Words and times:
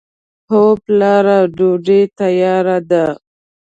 هو 0.49 0.63
پلاره! 0.83 1.39
ډوډۍ 1.55 2.01
تیاره 2.17 2.77
ده. 2.89 3.05